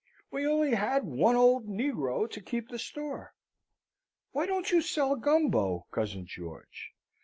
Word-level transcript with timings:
We 0.31 0.47
only 0.47 0.73
had 0.73 1.03
one 1.03 1.35
old 1.35 1.67
negro 1.67 2.27
to 2.31 2.41
keep 2.41 2.69
the 2.69 2.79
store. 2.79 3.35
Why 4.31 4.47
don't 4.47 4.71
you 4.71 4.81
sell 4.81 5.15
Gumbo, 5.15 5.85
cousin 5.91 6.25
George? 6.25 6.91